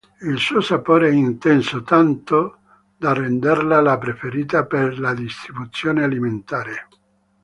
[0.21, 2.57] Il suo sapore è intenso tanto
[2.97, 6.87] da renderla la preferita per la distribuzione alimentare.